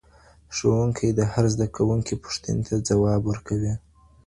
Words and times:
ښوونکی 0.55 1.09
د 1.13 1.21
هر 1.31 1.45
زدهکوونکي 1.53 2.15
پوښتنې 2.23 2.61
ته 2.67 2.75
ځواب 2.87 3.21
ورکوي. 3.25 3.73